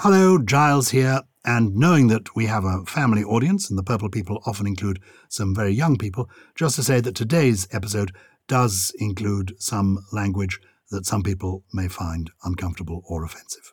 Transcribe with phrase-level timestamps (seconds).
[0.00, 1.20] Hello, Gyles here.
[1.44, 5.54] And knowing that we have a family audience, and the Purple People often include some
[5.54, 8.10] very young people, just to say that today's episode
[8.48, 10.58] does include some language
[10.90, 13.72] that some people may find uncomfortable or offensive.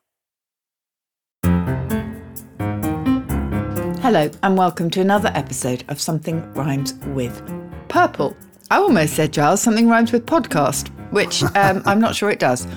[4.04, 7.42] Hello, and welcome to another episode of Something Rhymes with
[7.88, 8.38] Purple.
[8.70, 12.68] I almost said, Gyles, something rhymes with podcast, which um, I'm not sure it does.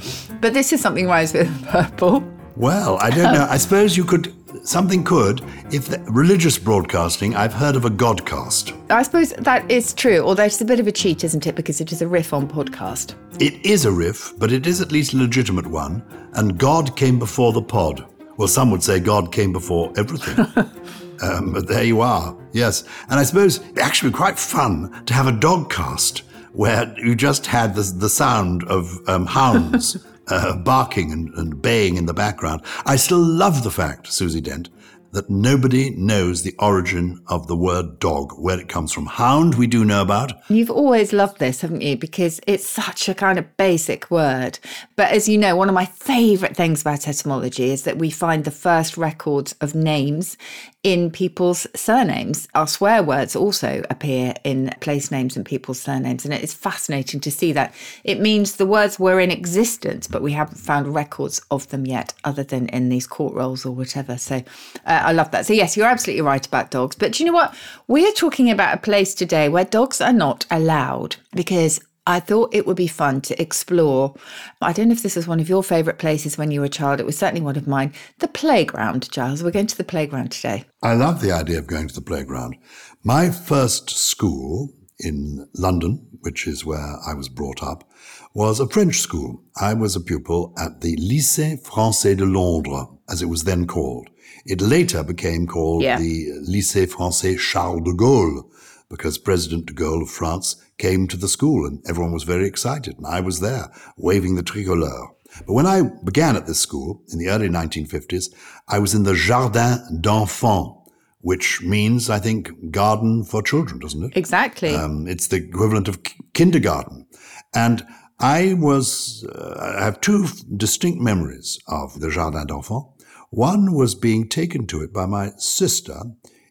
[0.41, 2.33] But this is Something Rhymes with Purple.
[2.56, 3.47] Well, I don't know.
[3.50, 4.33] I suppose you could,
[4.66, 8.80] something could, if the, religious broadcasting, I've heard of a godcast.
[8.91, 11.56] I suppose that is true, although it's a bit of a cheat, isn't it?
[11.56, 13.14] Because it is a riff on podcast.
[13.41, 17.19] It is a riff, but it is at least a legitimate one, and God came
[17.19, 18.06] before the pod.
[18.36, 20.47] Well, some would say God came before everything.
[21.22, 22.84] um, but there you are, yes.
[23.10, 27.16] And I suppose it actually be quite fun to have a dog cast where you
[27.16, 29.97] just had the, the sound of um, hounds
[30.28, 32.62] uh, barking and, and baying in the background.
[32.86, 34.69] I still love the fact, Susie Dent,
[35.14, 39.06] that nobody knows the origin of the word dog, where it comes from.
[39.06, 40.33] Hound, we do know about.
[40.50, 41.97] You've always loved this, haven't you?
[41.97, 44.59] Because it's such a kind of basic word.
[44.97, 48.44] But as you know, one of my favourite things about etymology is that we find
[48.44, 50.37] the first records of names
[50.84, 52.47] in people's surnames.
[52.55, 56.27] Our swear words also appear in place names and people's surnames.
[56.27, 57.75] And it is fascinating to see that.
[58.05, 62.12] It means the words were in existence, but we haven't found records of them yet,
[62.22, 64.19] other than in these court rolls or whatever.
[64.19, 64.43] So uh,
[64.87, 65.47] I love that.
[65.47, 66.97] So, yes, you're absolutely right about dogs.
[66.97, 67.55] But do you know what?
[67.89, 72.66] We're talking about a place today where dogs are not allowed because I thought it
[72.66, 74.15] would be fun to explore.
[74.60, 76.70] I don't know if this was one of your favourite places when you were a
[76.70, 77.00] child.
[77.00, 77.92] It was certainly one of mine.
[78.19, 79.42] The playground, Gyles.
[79.42, 80.65] We're going to the playground today.
[80.82, 82.56] I love the idea of going to the playground.
[83.03, 87.88] My first school in London, which is where I was brought up,
[88.34, 89.42] was a French school.
[89.56, 94.10] I was a pupil at the Lycée Français de Londres, as it was then called.
[94.44, 95.98] It later became called Yeah.
[95.98, 98.50] the Lycée Français Charles de Gaulle,
[98.91, 102.96] because President de Gaulle of France came to the school and everyone was very excited.
[102.96, 105.10] And I was there waving the tricolore.
[105.46, 108.32] But when I began at this school in the early 1950s,
[108.68, 110.80] I was in the Jardin d'Enfants,
[111.20, 114.16] which means, I think, garden for children, doesn't it?
[114.16, 114.74] Exactly.
[114.74, 117.06] Um, it's the equivalent of k- kindergarten.
[117.54, 117.84] And
[118.20, 122.91] I was, uh, I have two distinct memories of the Jardin d'Enfants.
[123.30, 126.00] One was being taken to it by my sister,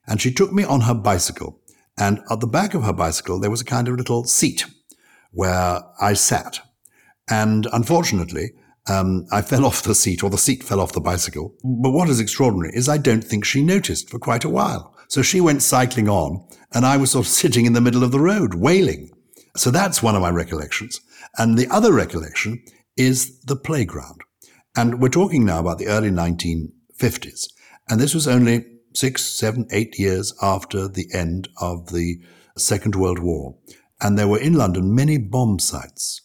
[0.06, 1.62] and she took me on her bicycle.
[1.98, 4.66] And at the back of her bicycle, there was a kind of little seat
[5.32, 6.60] where I sat.
[7.30, 8.54] And unfortunately,
[8.88, 11.56] um, I fell off the seat, or the seat fell off the bicycle.
[11.64, 14.96] But what is extraordinary is I don't think she noticed for quite a while.
[15.08, 18.12] So she went cycling on, and I was sort of sitting in the middle of
[18.12, 19.12] the road, wailing.
[19.56, 21.00] So that's one of my recollections.
[21.38, 22.64] And the other recollection
[22.98, 24.22] is the playground.
[24.76, 27.48] And we're talking now about the early 1950s.
[27.90, 32.22] And this was only six, seven, eight years after the end of the
[32.58, 33.56] Second World War.
[34.02, 36.22] And there were in London many bomb sites.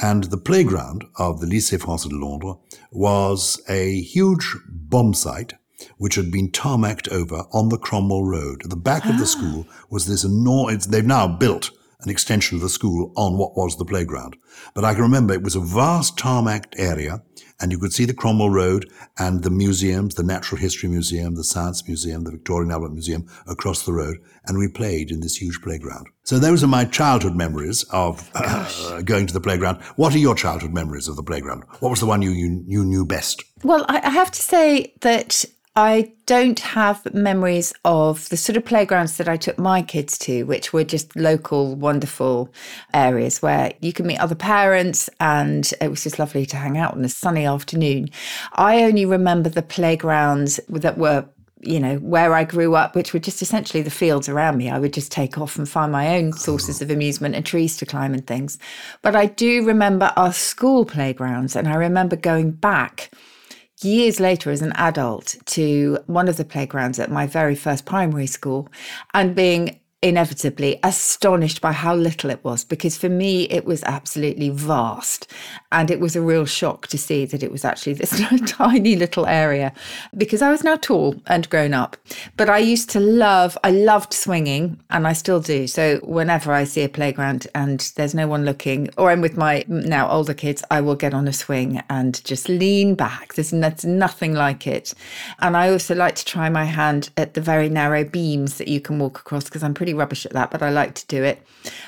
[0.00, 2.56] And the playground of the Lycée Français de Londres
[2.92, 5.54] was a huge bomb site
[5.96, 8.62] which had been tarmacked over on the Cromwell Road.
[8.64, 9.26] At the back of the ah.
[9.26, 13.76] school was this enormous, they've now built an extension of the school on what was
[13.76, 14.36] the playground.
[14.74, 17.22] But I can remember it was a vast tarmacked area
[17.60, 21.44] and you could see the Cromwell Road and the museums, the Natural History Museum, the
[21.44, 24.18] Science Museum, the Victoria and Albert Museum across the road.
[24.46, 26.06] And we played in this huge playground.
[26.22, 29.82] So those are my childhood memories of uh, going to the playground.
[29.96, 31.64] What are your childhood memories of the playground?
[31.80, 33.44] What was the one you, you, you knew best?
[33.64, 35.44] Well, I, I have to say that
[35.80, 40.42] I don't have memories of the sort of playgrounds that I took my kids to,
[40.42, 42.52] which were just local, wonderful
[42.92, 46.94] areas where you can meet other parents and it was just lovely to hang out
[46.94, 48.10] on a sunny afternoon.
[48.54, 51.28] I only remember the playgrounds that were
[51.60, 54.70] you know, where I grew up, which were just essentially the fields around me.
[54.70, 57.86] I would just take off and find my own sources of amusement and trees to
[57.86, 58.58] climb and things.
[59.02, 63.10] But I do remember our school playgrounds, and I remember going back
[63.82, 68.26] years later as an adult to one of the playgrounds at my very first primary
[68.26, 68.68] school
[69.14, 74.48] and being inevitably astonished by how little it was because for me it was absolutely
[74.48, 75.26] vast.
[75.72, 79.26] And it was a real shock to see that it was actually this tiny little
[79.26, 79.72] area
[80.16, 81.96] because I was now tall and grown up.
[82.36, 85.66] But I used to love I loved swinging and I still do.
[85.66, 89.64] So whenever I see a playground and there's no one looking or I'm with my
[89.66, 93.34] now older kids I will get on a swing and just lean back.
[93.34, 94.94] There's, there's nothing like it.
[95.40, 98.80] And I also like to try my hand at the very narrow beams that you
[98.80, 101.42] can walk across because I'm pretty rubbish at that, but I like to do it.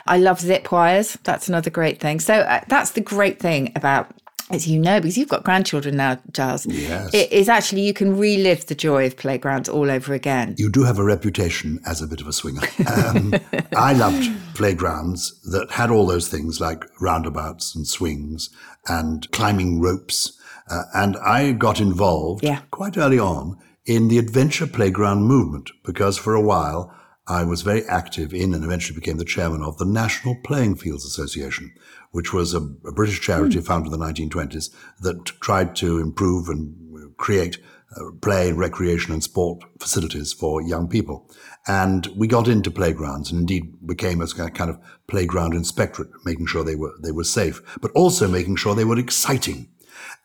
[0.07, 1.19] I love zip wires.
[1.25, 2.21] That's another great thing.
[2.21, 4.13] So uh, that's the great thing about
[4.51, 7.15] as you know, because you've got grandchildren now, Gyles, yes.
[7.15, 10.57] it is actually you can relive the joy of playgrounds all over again.
[10.59, 12.63] You do have a reputation as a bit of a swinger.
[12.87, 13.35] Um,
[13.77, 18.51] I loved playgrounds that had all those things like roundabouts and swings
[18.89, 20.37] and climbing ropes.
[20.69, 22.63] Uh, and I got involved yeah.
[22.71, 23.57] quite early on
[23.87, 26.95] in the adventure playground movement because for a while
[27.31, 31.05] I was very active in and eventually became the chairman of the National Playing Fields
[31.05, 31.73] Association,
[32.11, 33.65] which was a, a British charity mm.
[33.65, 37.59] founded in the 1920s that tried to improve and create
[37.97, 41.31] uh, play, recreation and sport facilities for young people.
[41.69, 46.65] And we got into playgrounds and indeed became a kind of playground inspectorate, making sure
[46.65, 49.69] they were, they were safe, but also making sure they were exciting.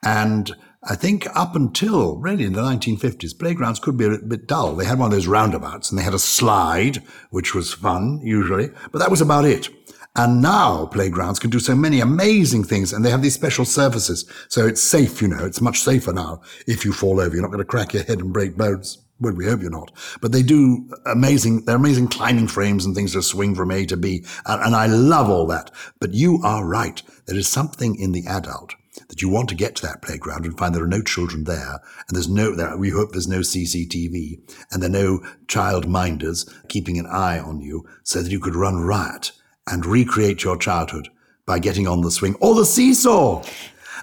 [0.04, 0.56] And
[0.88, 4.76] I think up until really in the 1950s, playgrounds could be a bit dull.
[4.76, 6.98] They had one of those roundabouts and they had a slide,
[7.32, 9.68] which was fun usually, but that was about it.
[10.16, 14.30] And now playgrounds can do so many amazing things and they have these special surfaces.
[14.48, 16.42] So it's safe, you know, it's much safer now.
[16.68, 19.00] If you fall over, you're not going to crack your head and break bones.
[19.20, 19.92] Well, we hope you're not.
[20.22, 23.98] But they do amazing, they're amazing climbing frames and things to swing from A to
[23.98, 24.24] B.
[24.46, 25.72] And, and I love all that.
[26.00, 27.02] But you are right.
[27.26, 28.76] There is something in the adult
[29.16, 31.80] that you want to get to that playground and find there are no children there,
[32.08, 32.76] and there's no there.
[32.76, 34.42] We hope there's no CCTV,
[34.72, 38.56] and there are no child minders keeping an eye on you, so that you could
[38.56, 39.32] run riot
[39.68, 41.08] and recreate your childhood
[41.46, 43.42] by getting on the swing or the seesaw.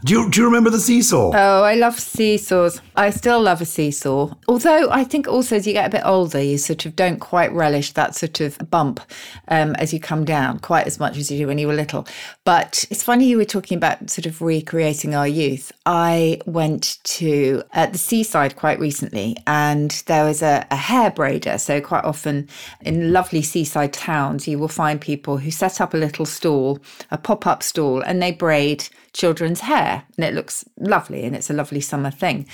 [0.04, 1.32] Do you, do you remember the seesaw?
[1.34, 2.80] Oh, I love seesaws.
[2.96, 4.34] I still love a seesaw.
[4.48, 7.52] Although I think also as you get a bit older, you sort of don't quite
[7.52, 9.00] relish that sort of bump
[9.48, 12.06] um, as you come down quite as much as you do when you were little.
[12.44, 15.72] But it's funny you were talking about sort of recreating our youth.
[15.86, 21.60] I went to at the seaside quite recently and there was a, a hair braider.
[21.60, 22.48] So quite often
[22.80, 26.80] in lovely seaside towns, you will find people who set up a little stall,
[27.10, 31.54] a pop-up stall, and they braid children's hair and it looks lovely and it's a
[31.54, 32.46] lovely summer thing.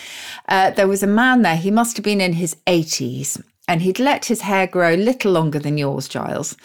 [0.49, 3.99] Uh, there was a man there, he must have been in his 80s and he'd
[3.99, 6.57] let his hair grow a little longer than yours, Gyles,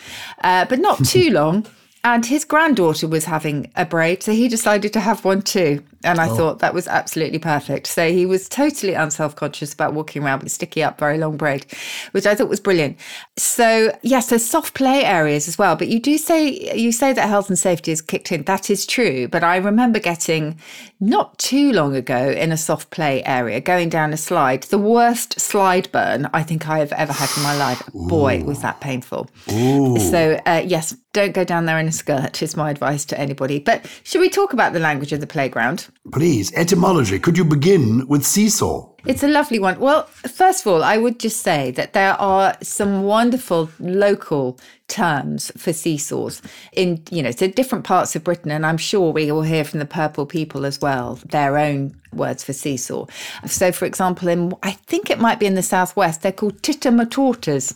[0.44, 1.66] uh, but not too long.
[2.06, 5.82] And his granddaughter was having a braid, so he decided to have one too.
[6.04, 6.36] And I oh.
[6.36, 7.88] thought that was absolutely perfect.
[7.88, 11.38] So he was totally unself conscious about walking around with a sticky up, very long
[11.38, 11.66] braid,
[12.12, 13.00] which I thought was brilliant.
[13.38, 15.78] So, yes, there's soft play areas as well.
[15.78, 18.44] But you do say, you say that health and safety is kicked in.
[18.44, 19.30] That is true.
[19.30, 20.60] But I remember getting
[21.00, 25.40] not too long ago in a soft play area, going down a slide, the worst
[25.40, 27.82] slide burn I think I have ever had in my life.
[27.94, 29.30] Boy, was that painful.
[29.54, 29.98] Ooh.
[30.00, 33.60] So, uh, yes, don't go down there in a skirt, is my advice to anybody.
[33.60, 35.88] But should we talk about the language of the playground?
[36.12, 37.20] Please, etymology.
[37.20, 38.90] Could you begin with seesaw?
[39.06, 39.80] It's a lovely one.
[39.80, 45.52] Well, first of all, I would just say that there are some wonderful local terms
[45.58, 46.42] for seesaws
[46.72, 48.50] in, you know, so different parts of Britain.
[48.50, 52.44] And I'm sure we will hear from the purple people as well, their own words
[52.44, 53.06] for seesaw.
[53.48, 57.76] So, for example, in I think it might be in the southwest, they're called tittermatorters.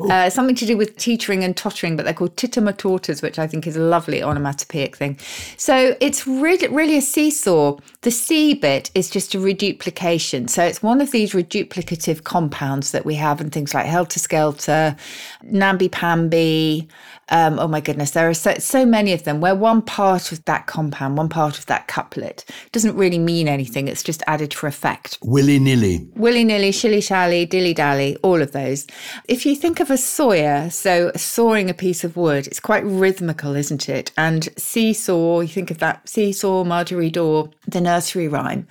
[0.00, 3.66] Uh, something to do with teetering and tottering, but they're called tittermatorters, which I think
[3.66, 5.18] is a lovely onomatopoeic thing.
[5.58, 7.76] So it's really, really a seesaw.
[8.00, 10.48] The C bit is just a reduplication.
[10.48, 14.96] So it's one of these reduplicative compounds that we have in things like helter skelter,
[15.42, 16.88] namby pamby,
[17.30, 20.44] um, oh my goodness, there are so, so many of them where one part of
[20.46, 23.88] that compound, one part of that couplet doesn't really mean anything.
[23.88, 25.18] It's just added for effect.
[25.22, 26.08] Willy nilly.
[26.16, 28.86] Willy nilly, shilly shally, dilly dally, all of those.
[29.28, 33.54] If you think of a sawyer, so sawing a piece of wood, it's quite rhythmical,
[33.54, 34.10] isn't it?
[34.16, 38.66] And seesaw, you think of that seesaw, Marjorie Daw, the nursery rhyme.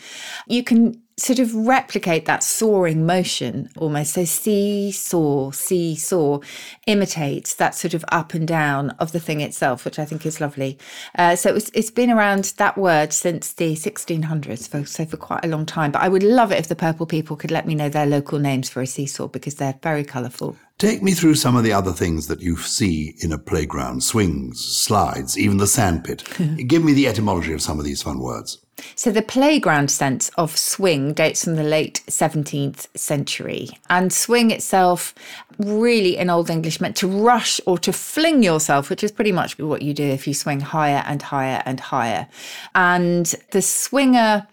[0.47, 4.13] You can sort of replicate that soaring motion almost.
[4.13, 6.39] So seesaw, seesaw
[6.85, 10.39] imitates that sort of up and down of the thing itself, which I think is
[10.39, 10.77] lovely.
[11.17, 15.43] Uh, so it's, it's been around that word since the 1600s, for, so for quite
[15.43, 15.91] a long time.
[15.91, 18.37] But I would love it if the purple people could let me know their local
[18.37, 20.55] names for a seesaw because they're very colourful.
[20.77, 24.63] Take me through some of the other things that you see in a playground swings,
[24.63, 26.23] slides, even the sandpit.
[26.67, 28.59] Give me the etymology of some of these fun words.
[28.95, 33.69] So, the playground sense of swing dates from the late 17th century.
[33.89, 35.15] And swing itself,
[35.57, 39.57] really in Old English, meant to rush or to fling yourself, which is pretty much
[39.57, 42.27] what you do if you swing higher and higher and higher.
[42.75, 44.47] And the swinger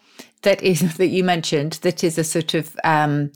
[0.44, 3.32] that is that you mentioned that is a sort of um,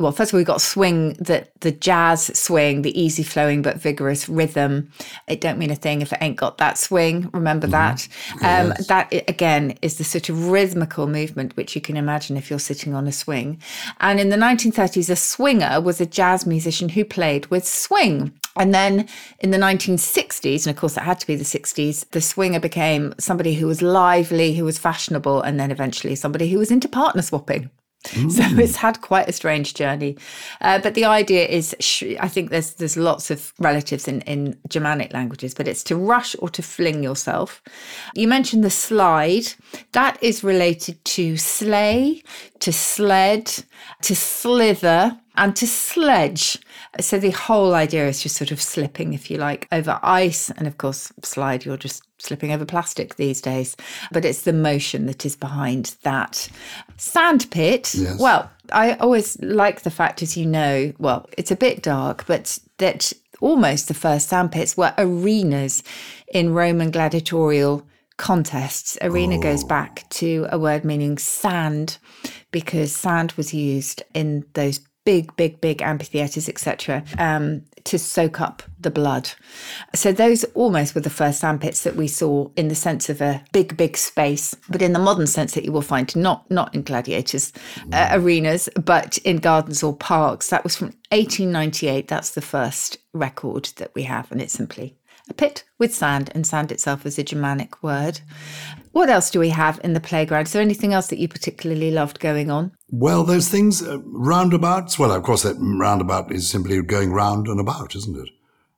[0.00, 3.76] well, first of all, we've got swing, that the jazz swing, the easy flowing but
[3.76, 4.90] vigorous rhythm.
[5.28, 7.28] It don't mean a thing if it ain't got that swing.
[7.34, 7.72] Remember mm-hmm.
[7.72, 8.08] that.
[8.36, 8.86] Um, yes.
[8.86, 12.94] That again is the sort of rhythmical movement which you can imagine if you're sitting
[12.94, 13.60] on a swing.
[14.00, 18.32] And in the 1930s, a swinger was a jazz musician who played with swing.
[18.56, 19.06] And then
[19.40, 23.14] in the 1960s, and of course it had to be the 60s, the swinger became
[23.18, 27.22] somebody who was lively, who was fashionable, and then eventually somebody who was into partner
[27.22, 27.70] swapping.
[28.04, 28.30] Mm.
[28.30, 30.16] So it's had quite a strange journey,
[30.62, 34.58] uh, but the idea is, sh- I think there's there's lots of relatives in in
[34.68, 37.62] Germanic languages, but it's to rush or to fling yourself.
[38.14, 39.52] You mentioned the slide,
[39.92, 42.22] that is related to sleigh,
[42.60, 43.64] to sled,
[44.02, 46.58] to slither, and to sledge.
[47.00, 50.50] So the whole idea is just sort of slipping, if you like, over ice.
[50.50, 53.76] And of course, slide, you're just slipping over plastic these days.
[54.12, 56.48] But it's the motion that is behind that.
[56.96, 58.18] Sandpit, yes.
[58.18, 62.58] well, I always like the fact, as you know, well, it's a bit dark, but
[62.78, 65.82] that almost the first sandpits were arenas
[66.32, 67.86] in Roman gladiatorial
[68.16, 68.98] contests.
[69.00, 69.40] Arena oh.
[69.40, 71.98] goes back to a word meaning sand
[72.52, 78.62] because sand was used in those big, big, big amphitheatres, etc., um, to soak up
[78.78, 79.30] the blood.
[79.94, 83.42] So those almost were the first sandpits that we saw in the sense of a
[83.52, 86.82] big, big space, but in the modern sense that you will find not not in
[86.82, 87.52] gladiators
[87.92, 90.48] uh, arenas, but in gardens or parks.
[90.50, 92.08] That was from 1898.
[92.08, 94.96] That's the first record that we have, and it's simply
[95.30, 98.20] a pit with sand, and sand itself is a Germanic word.
[98.92, 100.46] What else do we have in the playground?
[100.46, 102.72] Is there anything else that you particularly loved going on?
[102.90, 104.98] Well, those things, uh, roundabouts.
[104.98, 108.28] Well, of course, that roundabout is simply going round and about, isn't it?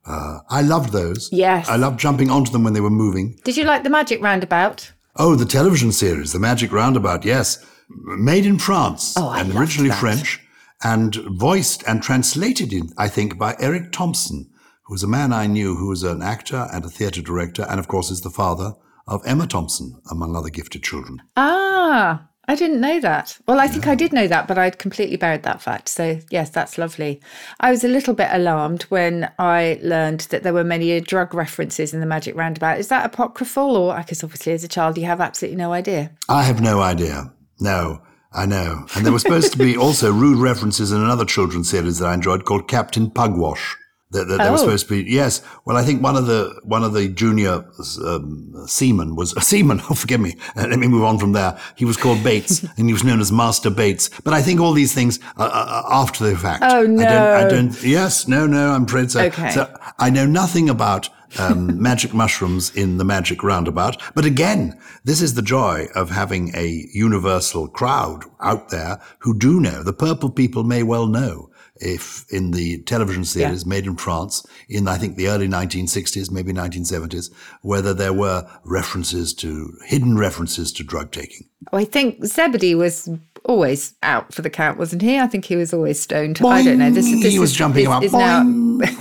[0.05, 1.29] Uh, I loved those.
[1.31, 1.67] Yes.
[1.67, 3.39] I loved jumping onto them when they were moving.
[3.43, 4.91] Did you like the Magic Roundabout?
[5.15, 7.63] Oh, the television series, The Magic Roundabout, yes.
[7.89, 9.99] Made in France oh, and originally that.
[9.99, 10.39] French
[10.83, 14.49] and voiced and translated in, I think, by Eric Thompson,
[14.83, 17.79] who was a man I knew who was an actor and a theatre director and,
[17.79, 18.73] of course, is the father
[19.07, 21.21] of Emma Thompson, among other gifted children.
[21.35, 23.37] Ah, I didn't know that.
[23.47, 25.87] Well, I think I did know that, but I'd completely buried that fact.
[25.87, 27.21] So, yes, that's lovely.
[27.61, 31.93] I was a little bit alarmed when I learned that there were many drug references
[31.93, 32.79] in the Magic Roundabout.
[32.79, 36.11] Is that apocryphal, or I guess, obviously as a child you have absolutely no idea?
[36.27, 37.31] I have no idea.
[37.61, 38.01] No,
[38.33, 38.87] I know.
[38.95, 42.13] And there were supposed to be also rude references in another children's series that I
[42.13, 43.77] enjoyed called Captain Pugwash.
[44.13, 44.51] That, that, oh.
[44.51, 45.41] was supposed to be yes.
[45.65, 47.65] Well, I think one of the one of the junior
[48.05, 49.81] um, seamen was a seaman.
[49.89, 50.35] Oh, forgive me.
[50.55, 51.59] Uh, let me move on from there.
[51.75, 54.09] He was called Bates, and he was known as Master Bates.
[54.23, 56.63] But I think all these things are, are after the fact.
[56.65, 57.03] Oh no!
[57.03, 57.45] I don't.
[57.45, 58.27] I don't yes.
[58.27, 58.47] No.
[58.47, 58.71] No.
[58.71, 59.21] I'm afraid so.
[59.21, 59.51] Okay.
[59.51, 64.01] So I know nothing about um, magic mushrooms in the magic roundabout.
[64.13, 69.59] But again, this is the joy of having a universal crowd out there who do
[69.59, 69.83] know.
[69.83, 71.49] The purple people may well know
[71.83, 73.69] if in the television series yeah.
[73.69, 79.33] made in France in I think the early 1960s, maybe 1970s, whether there were references
[79.35, 81.47] to hidden references to drug taking.
[81.71, 83.09] Oh, I think Zebedee was
[83.45, 85.19] always out for the count, wasn't he?
[85.19, 86.39] I think he was always stoned.
[86.39, 86.51] Boing.
[86.51, 86.91] I don't know.
[86.91, 88.43] This, this he was is, jumping is, is now.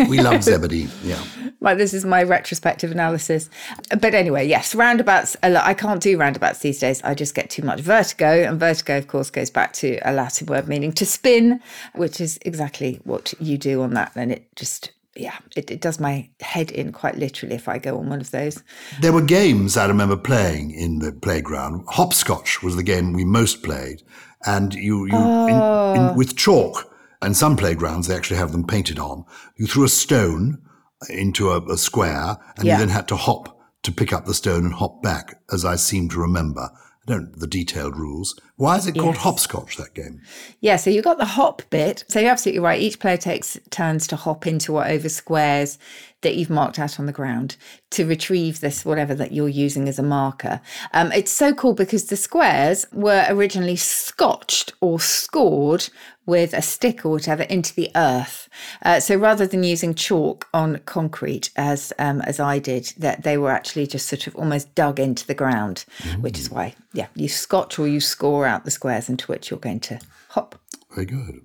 [0.08, 0.88] we love Zebedee.
[1.04, 1.22] Yeah.
[1.62, 3.48] Like this is my retrospective analysis.
[3.88, 5.36] But anyway, yes, roundabouts.
[5.42, 7.00] I can't do roundabouts these days.
[7.02, 10.48] I just get too much vertigo, and vertigo, of course, goes back to a Latin
[10.48, 11.60] word meaning to spin,
[11.94, 14.12] which is exactly what you do on that.
[14.16, 17.98] And it just yeah, it, it, does my head in quite literally if I go
[17.98, 18.62] on one of those.
[19.00, 21.84] There were games I remember playing in the playground.
[21.86, 24.02] Hopscotch was the game we most played,
[24.46, 25.46] and you, you oh.
[25.46, 26.14] in, in, oh.
[26.16, 26.88] with chalk.
[27.20, 29.24] And some playgrounds they actually have them painted on.
[29.56, 30.60] You threw a stone
[31.08, 32.74] into a, a square, and yeah.
[32.74, 35.76] you then had to hop to pick up the stone and hop back, as I
[35.76, 36.70] seem to remember.
[36.72, 38.38] I don't know the detailed rules.
[38.62, 39.24] Why is it called Yes.
[39.24, 40.20] hopscotch, that game?
[40.60, 42.04] Yeah, so you've got the hop bit.
[42.06, 42.80] So you're absolutely right.
[42.80, 45.78] Each player takes turns to hop into whatever squares
[46.20, 47.56] that you've marked out on the ground
[47.90, 50.60] to retrieve this, whatever that you're using as a marker.
[50.94, 55.88] Um, it's so cool because the squares were originally scotched or scored
[56.24, 58.48] with a stick or whatever into the earth.
[58.84, 63.36] Uh, so rather than using chalk on concrete as um, as I did, that they
[63.36, 65.84] were actually just sort of almost dug into the ground,
[66.20, 69.58] which is why, yeah, you scotch or you score out the squares into which you're
[69.58, 70.60] going to hop.
[70.94, 71.40] Very good.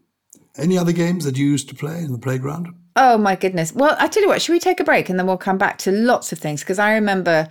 [0.58, 2.74] Any other games that you used to play in the playground?
[2.96, 3.74] Oh my goodness.
[3.74, 5.78] Well, I tell you what, should we take a break and then we'll come back
[5.80, 6.62] to lots of things?
[6.62, 7.48] Because I remember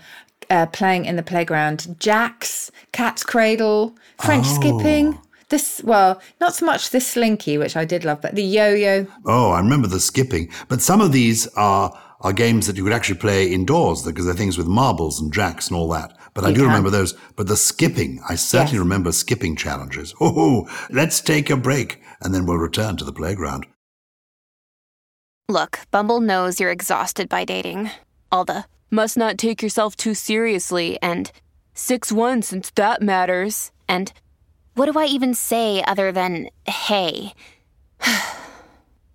[0.51, 5.19] uh, playing in the playground jacks, cat's cradle, French skipping.
[5.49, 9.07] This, well, not so much the slinky, which I did love, but the yo yo.
[9.25, 10.51] Oh, I remember the skipping.
[10.67, 14.35] But some of these are are games that you could actually play indoors because they're
[14.35, 16.17] things with marbles and jacks and all that.
[16.37, 16.67] But I do can.
[16.67, 17.15] remember those.
[17.35, 18.81] But the skipping, I certainly Yes.
[18.81, 20.15] remember skipping challenges.
[20.21, 23.67] Oh, let's take a break and then we'll return to the playground.
[25.49, 27.91] Look, Bumble knows you're exhausted by dating.
[28.31, 31.31] All the must not take yourself too seriously and
[31.75, 33.73] 6 1 since that matters.
[33.89, 34.13] And
[34.75, 37.33] what do I even say other than hey?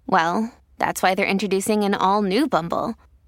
[0.08, 2.96] well, that's why they're introducing an all new Bumble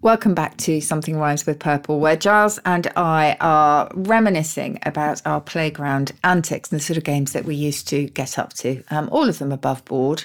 [0.00, 5.40] Welcome back to Something Rhymes with Purple, where Gyles and I are reminiscing about our
[5.40, 9.08] playground antics and the sort of games that we used to get up to, um,
[9.10, 10.24] all of them above board.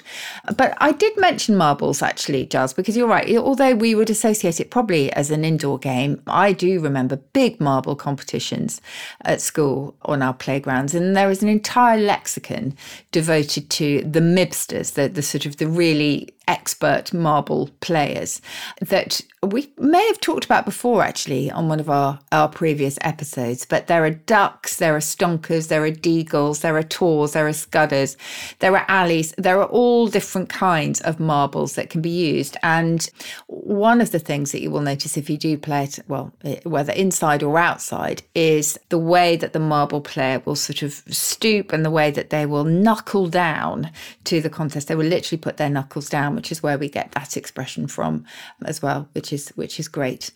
[0.56, 3.36] But I did mention marbles, actually, Gyles, because you're right.
[3.36, 7.96] Although we would associate it probably as an indoor game, I do remember big marble
[7.96, 8.80] competitions
[9.22, 10.94] at school on our playgrounds.
[10.94, 12.76] And there is an entire lexicon
[13.10, 18.40] devoted to the mibsters, the, the sort of the really expert marble players
[18.80, 23.66] that we may have talked about before actually on one of our, our previous episodes.
[23.66, 27.52] But there are ducks, there are stonkers, there are deagles, there are tors, there are
[27.52, 28.16] scudders,
[28.60, 32.56] there are alleys, there are all different kinds of marbles that can be used.
[32.62, 33.08] And
[33.46, 36.60] one of the things that you will notice if you do play it, well, eh,
[36.64, 41.72] whether inside or outside, is the way that the marble player will sort of stoop
[41.72, 43.90] and the way that they will knuckle down
[44.24, 44.88] to the contest.
[44.88, 48.24] They will literally put their knuckles down, which is where we get that expression from
[48.64, 50.30] as well, which is which is great.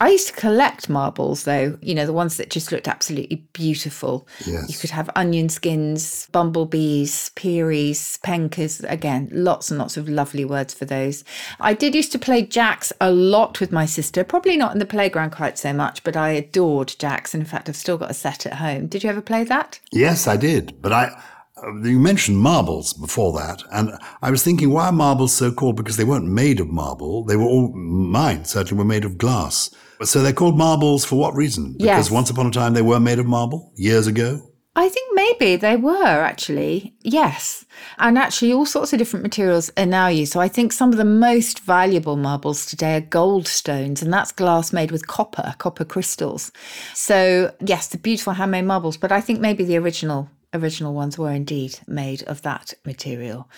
[0.00, 4.26] I used to collect marbles though, you know, the ones that just looked absolutely beautiful.
[4.46, 4.70] Yes.
[4.70, 8.82] You could have onion skins, bumblebees, peeries, penkers.
[8.88, 11.24] Again, lots and lots of lovely words for those.
[11.60, 14.86] I did used to play jacks a lot with my sister, probably not in the
[14.86, 17.34] playground quite so much, but I adored jacks.
[17.34, 18.86] And in fact, I've still got a set at home.
[18.86, 19.80] Did you ever play that?
[19.90, 20.80] Yes, I did.
[20.80, 21.22] But I,
[21.62, 25.76] Uh, you mentioned marbles before that, and I was thinking, why are marbles so called?
[25.76, 27.24] Because they weren't made of marble.
[27.24, 29.70] They were all mine certainly were made of glass.
[30.02, 31.74] So they're called marbles for what reason?
[31.74, 32.10] Because Yes.
[32.10, 34.40] once upon a time they were made of marble years ago.
[34.74, 37.66] I think maybe they were actually, yes.
[37.98, 40.32] And actually, all sorts of different materials are now used.
[40.32, 44.32] So I think some of the most valuable marbles today are gold stones, and that's
[44.32, 46.50] glass made with copper, copper crystals.
[46.94, 50.30] So, yes, the beautiful handmade marbles, but I think maybe the original.
[50.54, 53.48] Original ones were indeed made of that material.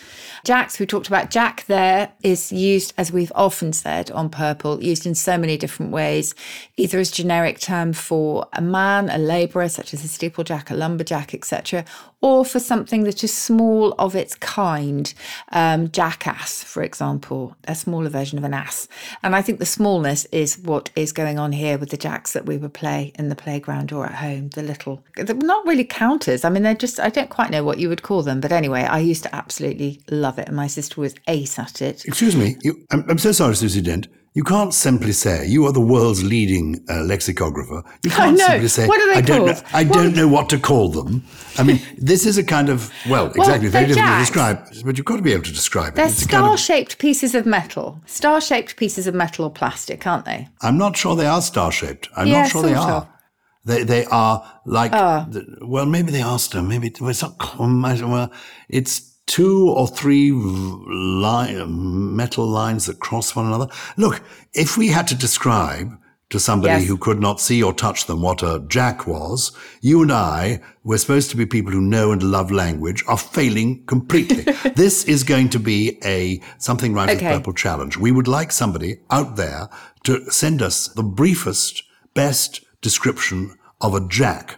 [0.45, 5.05] Jacks, we talked about Jack there, is used, as we've often said on purple, used
[5.05, 6.35] in so many different ways,
[6.77, 11.35] either as generic term for a man, a labourer, such as a steeplejack, a lumberjack,
[11.35, 11.85] etc.,
[12.25, 15.13] or for something that is small of its kind,
[15.53, 18.89] um, jackass, for example, a smaller version of an ass.
[19.23, 22.47] And I think the smallness is what is going on here with the jacks that
[22.47, 26.47] we would play in the playground or at home, the little, they're not really counters.
[26.47, 28.41] I mean, they're just, I don't quite know what you would call them.
[28.41, 30.49] But anyway, I used to absolutely love it.
[30.49, 32.07] And my sister was ace at it.
[32.07, 34.09] Excuse me, you, I'm, I'm so sorry, Susie Dent.
[34.37, 37.85] You can't simply say you are the world's leading uh, lexicographer.
[38.03, 39.61] You can't simply say What are they I don't know.
[39.73, 41.23] I What- don't know what to call them.
[41.57, 44.97] I mean, this is a kind of well, exactly they're very difficult to describe, but
[44.99, 45.97] you've got to be able to describe it.
[45.97, 48.01] They're a kind of- star-shaped pieces of metal.
[48.07, 50.49] Star-shaped pieces of metal or plastic, aren't they?
[50.63, 52.09] I'm not sure they are star shaped.
[52.17, 52.91] I'm Yeah, not sure they are.
[53.03, 53.09] of.
[53.67, 58.31] They they are like the- well maybe they are star maybe well, it's not well
[58.69, 63.69] it's two or three line, metal lines that cross one another.
[63.97, 65.99] Look, if we had to describe
[66.31, 66.89] to somebody Yes.
[66.89, 70.99] who could not see or touch them what a jack was, you and I, we're
[70.99, 74.43] supposed to be people who know and love language, are failing completely.
[74.75, 77.97] this is going to be a something right with purple challenge.
[77.97, 79.69] We would like somebody out there
[80.05, 81.83] to send us the briefest,
[82.15, 84.57] best description of a jack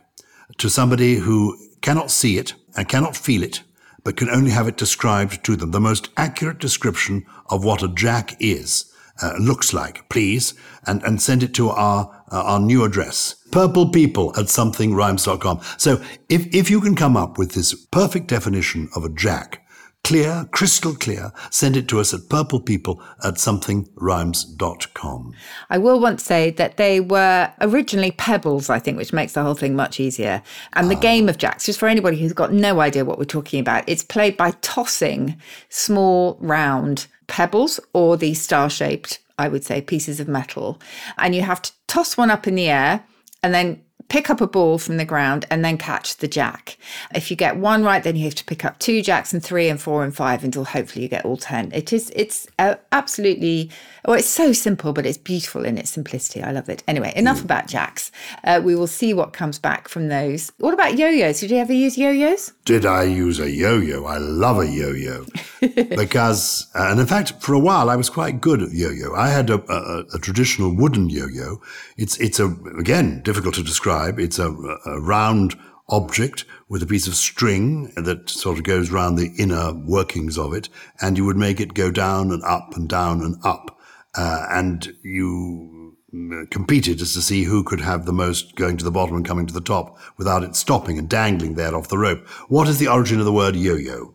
[0.58, 3.62] to somebody who cannot see it and cannot feel it,
[4.06, 5.72] but can only have it described to them.
[5.72, 8.84] The most accurate description of what a jack is,
[9.20, 10.54] uh, looks like, please,
[10.86, 15.60] and, and send it to our, uh, our new address, purplepeople at somethingrhymes.com.
[15.76, 19.65] So if, if you can come up with this perfect definition of a jack,
[20.06, 25.34] clear, crystal clear, send it to us at purplepeople at somethingrhymes.com.
[25.68, 29.54] I will once say that they were originally pebbles, I think, which makes the whole
[29.54, 30.44] thing much easier.
[30.74, 31.00] And the ah.
[31.00, 34.04] game of jacks, just for anybody who's got no idea what we're talking about, it's
[34.04, 35.40] played by tossing
[35.70, 40.80] small, round pebbles or the star shaped, I would say, pieces of metal.
[41.18, 43.02] And you have to toss one up in the air
[43.42, 46.76] and then pick up a ball from the ground and then catch the jack.
[47.14, 49.68] If you get one right, then you have to pick up two jacks and three
[49.68, 51.72] and four and five until hopefully you get all 10.
[51.72, 53.70] It is, it's uh, absolutely,
[54.06, 56.42] well, it's so simple, but it's beautiful in its simplicity.
[56.42, 56.82] I love it.
[56.86, 58.12] Anyway, enough about jacks.
[58.44, 60.52] Uh, we will see what comes back from those.
[60.58, 61.40] What about yo-yos?
[61.40, 62.52] Did you ever use yo-yos?
[62.64, 64.04] Did I use a yo-yo?
[64.04, 65.26] I love a yo-yo
[65.60, 69.14] because, uh, and in fact, for a while I was quite good at yo-yo.
[69.14, 71.60] I had a, a, a traditional wooden yo-yo.
[71.96, 72.46] It's it's a
[72.78, 74.18] again difficult to describe.
[74.18, 74.50] It's a,
[74.86, 75.56] a round
[75.88, 80.52] object with a piece of string that sort of goes around the inner workings of
[80.52, 80.68] it,
[81.00, 83.75] and you would make it go down and up and down and up,
[84.16, 88.84] uh, and you mm, competed as to see who could have the most going to
[88.84, 91.98] the bottom and coming to the top without it stopping and dangling there off the
[91.98, 92.26] rope.
[92.48, 94.14] What is the origin of the word yo-yo?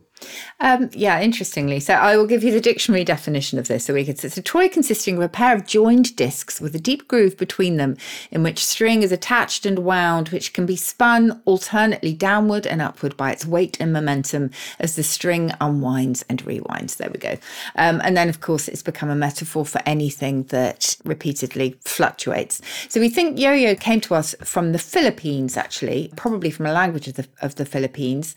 [0.62, 1.80] Um, yeah, interestingly.
[1.80, 4.24] So I will give you the dictionary definition of this so we could.
[4.24, 7.78] It's a toy consisting of a pair of joined discs with a deep groove between
[7.78, 7.98] them
[8.30, 13.18] in which string is attached and wound, which can be spun alternately downward and upward
[13.18, 16.98] by its weight and momentum as the string unwinds and rewinds.
[16.98, 17.38] There we go.
[17.76, 22.62] Um, and then, of course, it's become a metaphor for anything that repeatedly fluctuates.
[22.88, 26.72] So we think yo yo came to us from the Philippines, actually, probably from a
[26.72, 28.36] language of the, of the Philippines.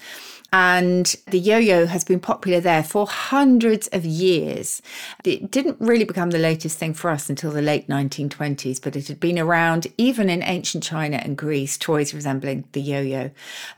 [0.55, 4.83] And the yo yo has been popular there for hundreds of years.
[5.25, 9.09] It didn't really become the latest thing for us until the late 1920s, but it
[9.09, 13.31] had been around even in ancient China and Greece, toys resembling the yo yo.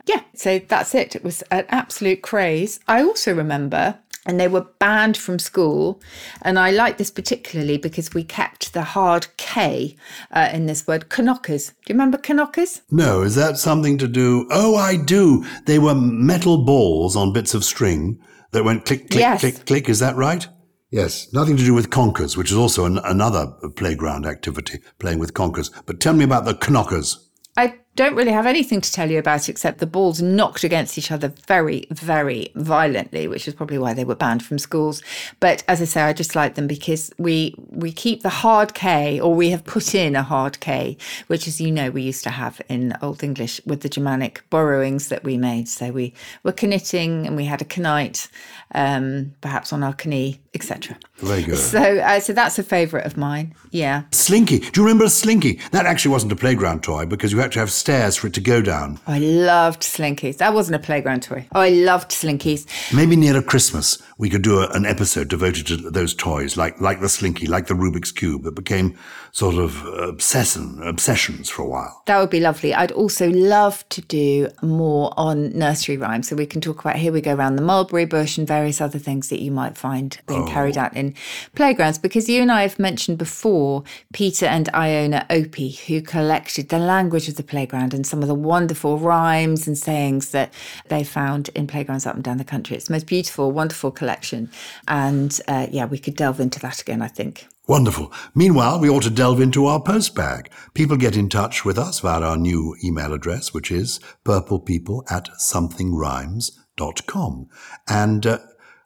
[0.07, 1.17] Yeah, so that's it.
[1.17, 2.81] It was an absolute craze.
[2.89, 6.01] I also remember and they were banned from school.
[6.43, 9.97] And I like this particularly because we kept the hard K
[10.31, 11.69] uh, in this word, knockers.
[11.69, 12.83] Do you remember knockers?
[12.91, 14.47] No, is that something to do?
[14.51, 15.47] Oh, I do.
[15.65, 19.41] They were metal balls on bits of string that went click, click, yes.
[19.41, 19.89] click, click.
[19.89, 20.47] Is that right?
[20.91, 25.35] Yes, nothing to do with conkers, which is also an, another playground activity, playing with
[25.35, 25.71] conkers.
[25.85, 27.29] But tell me about the knockers.
[27.57, 31.11] I don't really have anything to tell you about except the balls knocked against each
[31.11, 35.03] other very, very violently, which is probably why they were banned from schools.
[35.41, 39.19] But as I say, I just like them because we we keep the hard K,
[39.19, 42.31] or we have put in a hard K, which, as you know, we used to
[42.31, 45.69] have in Old English with the Germanic borrowings that we made.
[45.69, 48.29] So we were knitting and we had a knight,
[48.75, 50.99] um, perhaps on our knee, etc.
[51.17, 51.59] Very good.
[51.59, 53.55] So, uh, so that's a favourite of mine.
[53.71, 54.03] Yeah.
[54.11, 54.59] Slinky.
[54.59, 55.61] Do you remember a Slinky?
[55.73, 58.41] That actually wasn't a playground toy because you had to have stairs for it to
[58.41, 58.99] go down.
[59.07, 60.39] I loved Slinkies.
[60.39, 61.47] That wasn't a playground toy.
[61.55, 62.67] Oh, I loved Slinkies.
[62.93, 66.81] Maybe near a Christmas we could do a, an episode devoted to those toys, like
[66.81, 68.99] like the Slinky, like the Rubik's cube, that became
[69.33, 72.03] sort of obsession obsessions for a while.
[72.07, 72.73] That would be lovely.
[72.73, 77.13] I'd also love to do more on nursery rhymes, so we can talk about here
[77.13, 80.45] we go around the mulberry bush and various other things that you might find being
[80.45, 80.49] oh.
[80.49, 81.15] carried out in
[81.55, 81.99] playgrounds.
[81.99, 87.29] Because you and I have mentioned before Peter and Iona Opie, who collected the language
[87.29, 90.53] of the playground playground and some of the wonderful rhymes and sayings that
[90.89, 92.77] they found in playgrounds up and down the country.
[92.77, 94.51] It's the most beautiful, wonderful collection.
[94.89, 97.47] And uh, yeah, we could delve into that again, I think.
[97.69, 98.13] Wonderful.
[98.35, 100.47] Meanwhile, we ought to delve into our postbag.
[100.73, 105.29] People get in touch with us via our new email address, which is purplepeople at
[105.39, 107.49] somethingrhymes.com.
[107.89, 108.39] And uh,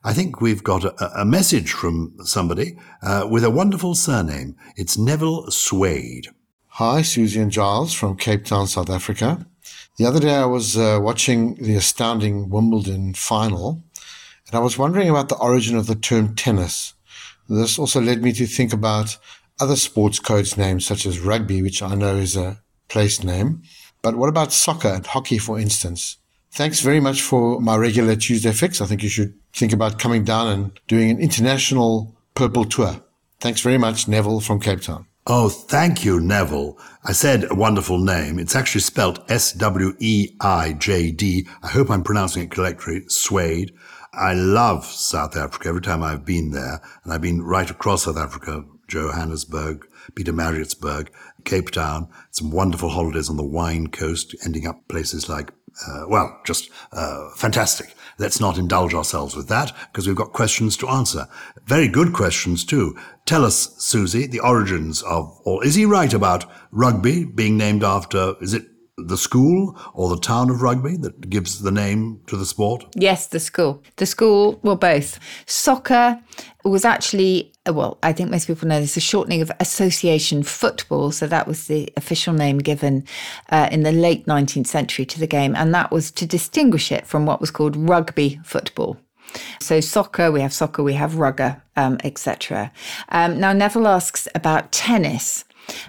[0.02, 4.56] I think we've got a, a message from somebody uh, with a wonderful surname.
[4.76, 6.28] It's Neville Sweijd.
[6.80, 9.46] Hi, Susie and Gyles from Cape Town, South Africa.
[9.98, 13.82] The other day I was uh, watching the astounding Wimbledon final,
[14.46, 16.94] and I was wondering about the origin of the term tennis.
[17.50, 19.18] This also led me to think about
[19.60, 23.60] other sports codes names, such as rugby, which I know is a place name.
[24.00, 26.16] But what about soccer and hockey, for instance?
[26.50, 28.80] Thanks very much for my regular Tuesday fix.
[28.80, 33.02] I think you should think about coming down and doing an international purple tour.
[33.38, 35.04] Thanks very much, Neville from Cape Town.
[35.26, 36.78] Oh, thank you, Neville.
[37.04, 38.38] I said a wonderful name.
[38.38, 41.46] It's actually spelled S W E I J D.
[41.62, 43.02] I hope I'm pronouncing it correctly.
[43.02, 43.70] Sweijd.
[44.12, 48.16] I love South Africa every time I've been there, and I've been right across South
[48.16, 51.08] Africa Johannesburg, Peter Pietermaritzburg,
[51.44, 55.52] Cape Town, some wonderful holidays on the wine coast, ending up places like,
[55.86, 57.94] uh, well, just uh, fantastic.
[58.20, 61.26] Let's not indulge ourselves with that because we've got questions to answer.
[61.64, 62.94] Very good questions too.
[63.24, 68.34] Tell us, Susie, the origins of or Is he right about rugby being named after,
[68.42, 68.66] is it
[69.06, 72.84] the school or the town of Rugby that gives the name to the sport?
[72.94, 73.82] Yes, the school.
[73.96, 75.18] The school, well, both.
[75.46, 76.20] Soccer
[76.64, 81.12] was actually, well, I think most people know this, a shortening of Association Football.
[81.12, 83.04] So that was the official name given
[83.50, 85.54] uh, in the late 19th century to the game.
[85.54, 88.98] And that was to distinguish it from what was called rugby football.
[89.60, 92.72] So soccer, we have soccer, we have rugger, um, etc.
[93.10, 95.44] Um, now Neville asks about tennis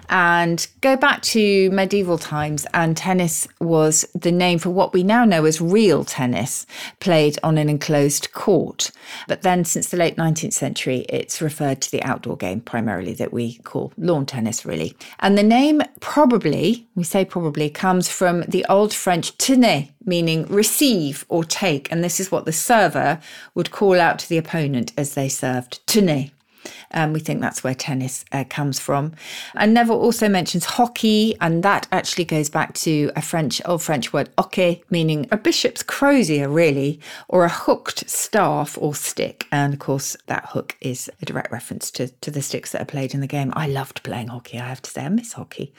[0.08, 5.24] and go back to medieval times, and tennis was the name for what we now
[5.24, 6.66] know as real tennis,
[7.00, 8.90] played on an enclosed court.
[9.28, 13.32] But then, since the late 19th century, it's referred to the outdoor game primarily that
[13.32, 14.96] we call lawn tennis, really.
[15.20, 21.24] And the name probably, we say probably, comes from the Old French tenir, meaning receive
[21.28, 21.90] or take.
[21.90, 23.20] And this is what the server
[23.54, 26.30] would call out to the opponent as they served tenez.
[26.92, 29.12] Um, we think that's where tennis uh, comes from.
[29.54, 34.12] And Neville also mentions hockey, and that actually goes back to a French, old French
[34.12, 39.46] word hoquet, meaning a bishop's crozier, really, or a hooked staff or stick.
[39.52, 42.86] And of course, that hook is a direct reference to, to the sticks that are
[42.86, 43.52] played in the game.
[43.54, 45.04] I loved playing hockey, I have to say.
[45.04, 45.72] I miss hockey.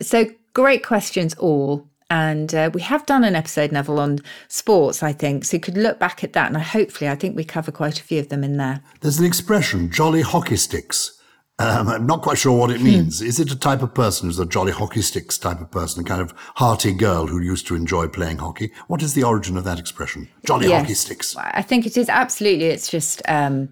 [0.00, 1.89] So great questions all.
[2.10, 4.18] And uh, we have done an episode, Neville, on
[4.48, 5.44] sports, I think.
[5.44, 6.48] So you could look back at that.
[6.48, 8.82] And hopefully, I think we cover quite a few of them in there.
[9.00, 11.16] There's an expression, jolly hockey sticks.
[11.60, 13.20] Um, I'm not quite sure what it means.
[13.20, 13.26] Hmm.
[13.26, 16.04] Is it a type of person who's a jolly hockey sticks type of person, a
[16.04, 18.72] kind of hearty girl who used to enjoy playing hockey?
[18.86, 20.28] What is the origin of that expression?
[20.46, 21.36] Jolly yes, hockey sticks.
[21.36, 22.66] I think it is absolutely.
[22.66, 23.68] It's just um,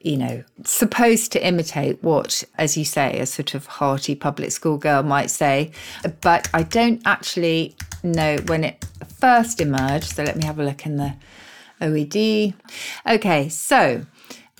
[0.00, 4.78] you know, supposed to imitate what, as you say, a sort of hearty public school
[4.78, 5.72] girl might say.
[6.20, 8.84] But I don't actually know when it
[9.18, 10.14] first emerged.
[10.14, 11.14] So let me have a look in the
[11.80, 12.54] OED.
[13.06, 14.04] Okay, so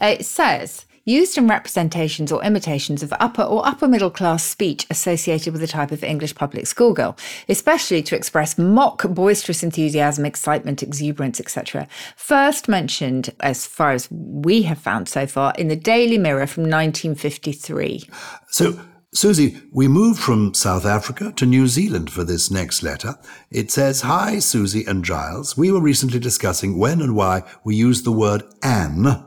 [0.01, 5.53] it says used in representations or imitations of upper or upper middle class speech associated
[5.53, 7.17] with the type of English public schoolgirl,
[7.49, 11.87] especially to express mock boisterous enthusiasm, excitement, exuberance, etc.
[12.17, 16.65] First mentioned, as far as we have found so far, in the Daily Mirror from
[16.65, 18.03] 1953.
[18.49, 18.79] So,
[19.15, 23.15] Susie, we move from South Africa to New Zealand for this next letter.
[23.51, 25.57] It says, Hi, Susie and Gyles.
[25.57, 29.26] We were recently discussing when and why we use the word an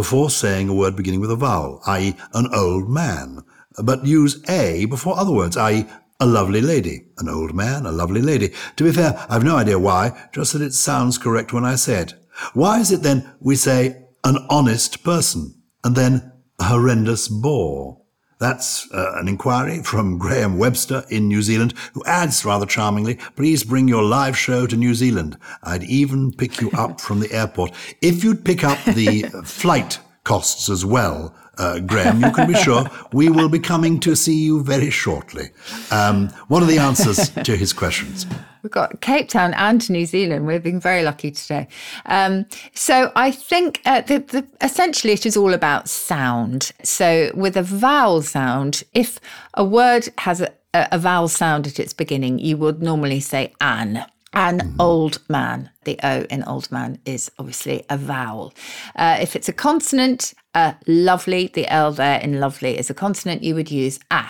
[0.00, 3.38] before saying a word beginning with a vowel, i.e., an old man,
[3.84, 5.84] but use a before other words, i.e.,
[6.18, 8.50] a lovely lady, an old man, a lovely lady.
[8.76, 12.00] To be fair, I've no idea why, just that it sounds correct when I say
[12.00, 12.14] it.
[12.54, 17.99] Why is it then we say an honest person and then a horrendous bore?
[18.40, 23.62] That's uh, an inquiry from Graham Webster in New Zealand, who adds rather charmingly, please
[23.64, 25.36] bring your live show to New Zealand.
[25.62, 27.72] I'd even pick you up from the airport.
[28.00, 32.90] If you'd pick up the flight costs as well, uh, Graham, you can be sure
[33.12, 35.50] we will be coming to see you very shortly.
[35.90, 38.24] Um, what are the answers to his questions?
[38.62, 40.46] We've got Cape Town and New Zealand.
[40.46, 41.68] We've been very lucky today.
[42.06, 46.72] Um, so I think uh, the, the, essentially it is all about sound.
[46.82, 49.20] So with a vowel sound, if
[49.54, 54.04] a word has a, a vowel sound at its beginning, you would normally say an.
[54.32, 54.80] An mm-hmm.
[54.80, 55.70] old man.
[55.82, 58.54] The O in old man is obviously a vowel.
[58.94, 63.42] Uh, if it's a consonant, uh, lovely, the L there in lovely is a consonant,
[63.42, 64.24] you would use a.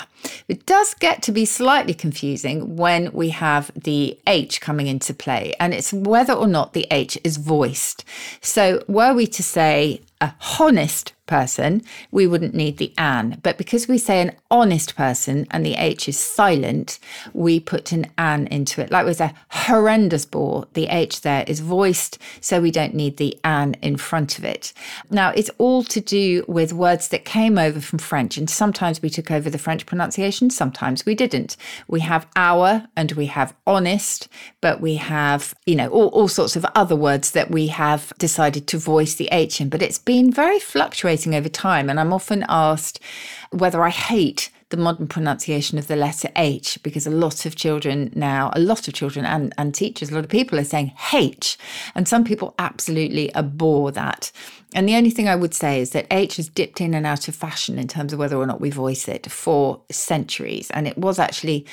[0.48, 5.54] It does get to be slightly confusing when we have the H coming into play,
[5.58, 8.04] and it's whether or not the H is voiced.
[8.42, 13.38] So, were we to say a honest person, we wouldn't need the an.
[13.42, 16.98] But because we say an honest person and the H is silent,
[17.32, 18.90] we put an an into it.
[18.90, 23.38] Like with a horrendous bore, the H there is voiced, so we don't need the
[23.44, 24.72] an in front of it.
[25.08, 29.08] Now, it's all to do with words that came over from French, and sometimes we
[29.08, 31.56] took over the French pronunciation, sometimes we didn't.
[31.86, 34.28] We have our and we have honest,
[34.60, 38.66] but we have, you know, all, all sorts of other words that we have decided
[38.66, 39.68] to voice the H in.
[39.68, 41.88] But it's been very fluctuating over time.
[41.90, 43.00] And I'm often asked
[43.50, 48.12] whether I hate the modern pronunciation of the letter H because a lot of children
[48.14, 51.58] now, a lot of children and, and teachers, a lot of people are saying H.
[51.94, 54.30] And some people absolutely abhor that.
[54.74, 57.26] And the only thing I would say is that H has dipped in and out
[57.26, 60.70] of fashion in terms of whether or not we voice it for centuries.
[60.70, 61.66] And it was actually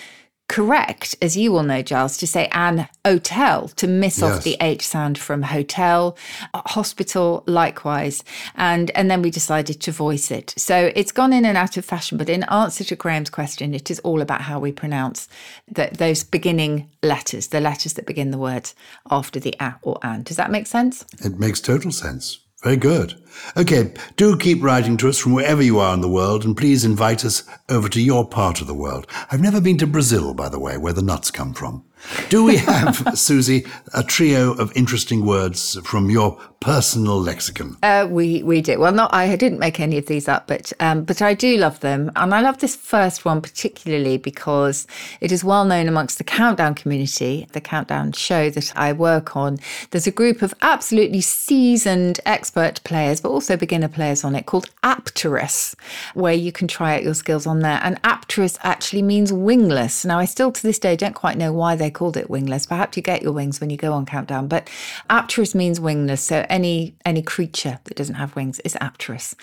[0.48, 4.38] correct, as you will know, Gyles, to say an hotel to miss yes.
[4.38, 6.18] off the H sound from hotel,
[6.54, 8.24] hospital, likewise.
[8.56, 10.54] And and then we decided to voice it.
[10.58, 12.18] So it's gone in and out of fashion.
[12.18, 15.28] But in answer to Graham's question, it is all about how we pronounce
[15.68, 18.76] the, those beginning letters, the letters that begin the words
[19.12, 20.24] after the a or an.
[20.24, 21.06] Does that make sense?
[21.24, 22.40] It makes total sense.
[22.64, 23.24] Very good.
[23.56, 26.84] Okay, do keep writing to us from wherever you are in the world, and please
[26.84, 29.06] invite us over to your part of the world.
[29.32, 31.86] I've never been to Brazil, by the way, where the nuts come from.
[32.30, 37.78] Do we have, Susie, a trio of interesting words from your personal lexicon?
[37.84, 38.80] Uh, we we did.
[38.80, 41.80] Well, not I didn't make any of these up, but um, but I do love
[41.80, 44.88] them, and I love this first one particularly because
[45.22, 49.58] it is well known amongst the Countdown community, the Countdown show that I work on.
[49.92, 54.70] There's a group of absolutely seasoned expert players, but also beginner players on it called
[54.84, 55.76] Apterous,
[56.14, 57.80] where you can try out your skills on there.
[57.84, 60.06] And Apterous actually means wingless.
[60.06, 62.66] Now, I still to this day don't quite know why they called it wingless.
[62.66, 64.70] Perhaps you get your wings when you go on Countdown, but
[65.10, 66.24] Apterous means wingless.
[66.24, 69.36] So any any creature that doesn't have wings is Apterous.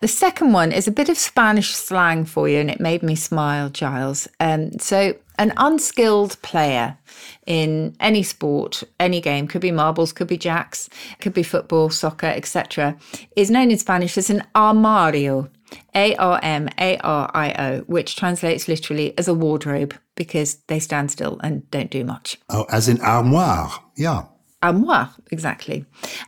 [0.00, 3.14] The second one is a bit of Spanish slang for you, and it made me
[3.14, 4.28] smile, Gyles.
[4.40, 6.98] Um, so an unskilled player
[7.46, 12.26] in any sport, any game, could be marbles, could be jacks, could be football, soccer,
[12.26, 12.96] etc.,
[13.36, 15.48] is known in Spanish as an armario.
[15.94, 20.78] A R M A R I O, which translates literally as a wardrobe because they
[20.78, 22.38] stand still and don't do much.
[22.50, 24.24] Oh, as in armoire, yeah.
[24.60, 25.84] Armoire, exactly.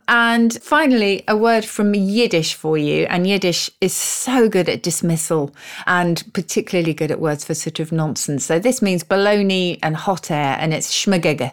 [0.07, 3.05] And finally, a word from Yiddish for you.
[3.09, 5.53] And Yiddish is so good at dismissal
[5.85, 8.45] and particularly good at words for sort of nonsense.
[8.45, 11.51] So this means baloney and hot air, and it's shmegegge.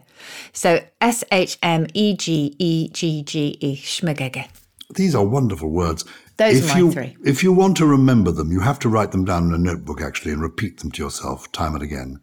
[0.52, 4.46] So S H M E G E G G E, shmegegge.
[4.94, 6.04] These are wonderful words.
[6.38, 7.16] Those if are my you, three.
[7.24, 10.00] If you want to remember them, you have to write them down in a notebook
[10.00, 12.20] actually and repeat them to yourself time and again.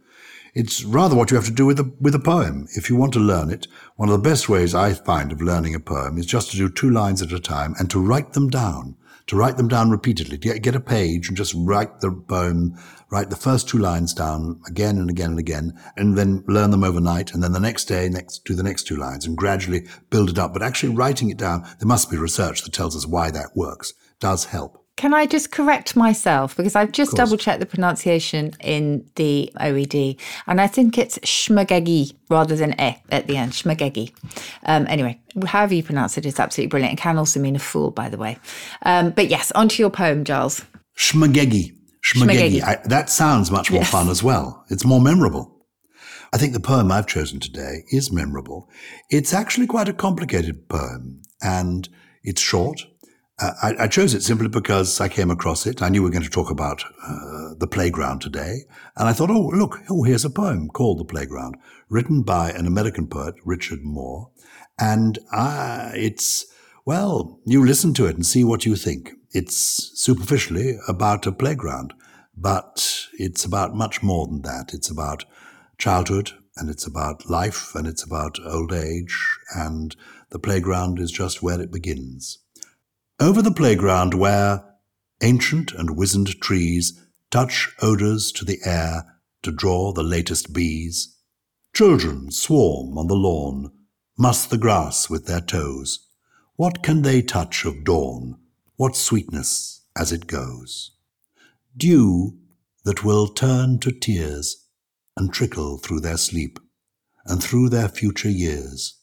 [0.53, 2.67] It's rather what you have to do with a, with a poem.
[2.77, 5.75] If you want to learn it, one of the best ways I find of learning
[5.75, 8.49] a poem is just to do two lines at a time and to write them
[8.49, 8.95] down,
[9.27, 12.73] to write them down repeatedly, to get, get a page and just write the poem,
[13.11, 16.85] write the first two lines down again and again and again, and then learn them
[16.85, 17.33] overnight.
[17.33, 20.39] And then the next day, next, do the next two lines and gradually build it
[20.39, 20.53] up.
[20.53, 23.93] But actually writing it down, there must be research that tells us why that works,
[24.19, 24.85] does help.
[24.97, 30.17] Can I just correct myself because I've just double checked the pronunciation in the OED
[30.47, 34.13] and I think it's schmagegi rather than e at the end, schmagegi.
[34.65, 36.97] Um, anyway, however you pronounce it, it is absolutely brilliant.
[36.97, 38.37] It can also mean a fool, by the way.
[38.83, 40.63] Um, but yes, onto your poem, Gyles.
[40.97, 41.75] Schmagegi.
[42.01, 42.83] Schmagegi.
[42.85, 43.91] that sounds much more yes.
[43.91, 44.63] fun as well.
[44.69, 45.55] It's more memorable.
[46.31, 48.69] I think the poem I've chosen today is memorable.
[49.09, 51.89] It's actually quite a complicated poem and
[52.23, 52.85] it's short
[53.37, 55.81] uh, I, I, chose it simply because I came across it.
[55.81, 58.59] I knew we were going to talk about uh, the playground today.
[58.95, 61.57] And I thought, oh, look, oh, here's a poem called The Playground,
[61.89, 64.29] written by an American poet, Richard Moore.
[64.79, 66.45] And uh, it's,
[66.85, 69.11] well, you listen to it and see what you think.
[69.31, 71.93] It's superficially about a playground,
[72.37, 74.73] but it's about much more than that.
[74.73, 75.25] It's about
[75.77, 79.17] childhood and it's about life and it's about old age.
[79.53, 79.93] And
[80.29, 82.39] the playground is just where it begins.
[83.19, 84.75] Over the playground where
[85.21, 87.01] ancient and wizened trees
[87.31, 89.05] touch odours to the air
[89.41, 91.15] to draw the latest bees,
[91.73, 93.71] children swarm on the lawn,
[94.17, 96.09] muss the grass with their toes.
[96.57, 98.37] What can they touch of dawn?
[98.75, 100.91] What sweetness as it goes?
[101.77, 102.37] Dew
[102.83, 104.67] that will turn to tears
[105.15, 106.59] and trickle through their sleep
[107.25, 108.99] and through their future years,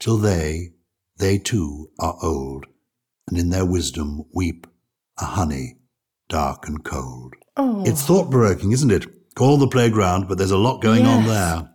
[0.00, 0.72] till they,
[1.18, 2.66] they too, are old
[3.28, 4.66] and in their wisdom weep
[5.18, 5.78] a honey
[6.28, 7.34] dark and cold.
[7.56, 7.84] Oh.
[7.86, 9.06] It's thought provoking, isn't it?
[9.34, 11.16] Call the playground, but there's a lot going yes.
[11.16, 11.70] on there.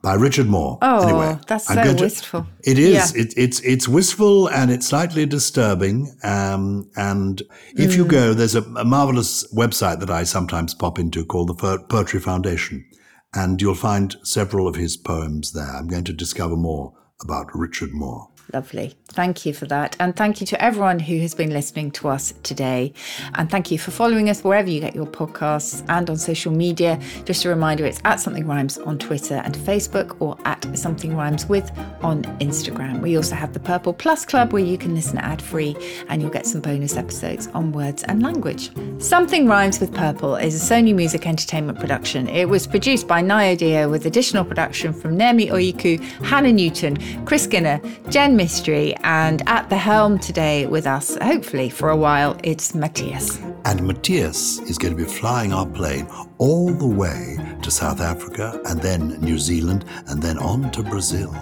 [0.00, 0.78] By Richard Moore.
[0.80, 2.42] Oh, anyway, that's so wistful.
[2.42, 3.16] To, it is.
[3.16, 3.22] Yeah.
[3.22, 6.16] It, it's it's wistful and it's slightly disturbing.
[6.22, 7.42] Um, and
[7.74, 7.96] if mm.
[7.96, 12.20] you go, there's a, a, marvelous website that I sometimes pop into called the Poetry
[12.20, 12.88] Foundation,
[13.34, 15.74] and you'll find several of his poems there.
[15.76, 18.28] I'm going to discover more about Richard Moore.
[18.52, 18.94] Lovely.
[19.08, 19.94] Thank you for that.
[20.00, 22.94] And thank you to everyone who has been listening to us today.
[23.34, 26.98] And thank you for following us wherever you get your podcasts and on social media.
[27.26, 31.46] Just a reminder it's at Something Rhymes on Twitter and Facebook or at Something Rhymes
[31.46, 31.70] with
[32.02, 33.02] on Instagram.
[33.02, 35.76] We also have the Purple Plus Club where you can listen ad free
[36.08, 38.70] and you'll get some bonus episodes on words and language.
[38.98, 42.28] Something Rhymes with Purple is a Sony Music Entertainment production.
[42.28, 47.44] It was produced by Nayo Dio with additional production from Nemi Oyiku, Hannah Newton, Chris
[47.44, 48.94] Skinner, Jen mystery.
[49.02, 53.38] And at the helm today with us, hopefully for a while, it's Matthias.
[53.64, 56.06] And Matthias is going to be flying our plane
[56.38, 61.34] all the way to South Africa and then New Zealand and then on to Brazil.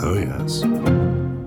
[0.00, 1.41] Oh, yes.